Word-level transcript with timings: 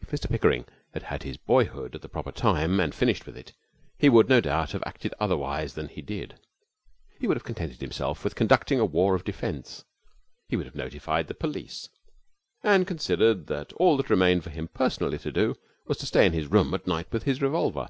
If 0.00 0.10
Mr 0.10 0.28
Pickering 0.28 0.64
had 0.92 1.04
had 1.04 1.22
his 1.22 1.36
boyhood 1.36 1.94
at 1.94 2.02
the 2.02 2.08
proper 2.08 2.32
time 2.32 2.80
and 2.80 2.92
finished 2.92 3.26
with 3.26 3.36
it, 3.38 3.52
he 3.96 4.08
would 4.08 4.28
no 4.28 4.40
doubt 4.40 4.72
have 4.72 4.82
acted 4.84 5.14
otherwise 5.20 5.74
than 5.74 5.86
he 5.86 6.02
did. 6.02 6.40
He 7.20 7.28
would 7.28 7.36
have 7.36 7.44
contented 7.44 7.80
himself 7.80 8.24
with 8.24 8.34
conducting 8.34 8.80
a 8.80 8.84
war 8.84 9.14
of 9.14 9.22
defence. 9.22 9.84
He 10.48 10.56
would 10.56 10.66
have 10.66 10.74
notified 10.74 11.28
the 11.28 11.34
police, 11.34 11.88
and 12.64 12.88
considered 12.88 13.46
that 13.46 13.72
all 13.74 13.96
that 13.98 14.10
remained 14.10 14.42
for 14.42 14.50
him 14.50 14.66
personally 14.66 15.18
to 15.18 15.30
do 15.30 15.54
was 15.86 15.98
to 15.98 16.06
stay 16.06 16.26
in 16.26 16.32
his 16.32 16.48
room 16.48 16.74
at 16.74 16.88
night 16.88 17.12
with 17.12 17.22
his 17.22 17.40
revolver. 17.40 17.86